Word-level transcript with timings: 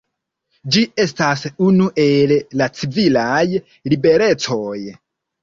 Ĝi 0.75 0.81
estas 1.03 1.43
unu 1.65 1.89
el 2.05 2.33
la 2.63 2.69
civilaj 2.79 3.45
liberecoj. 3.95 4.75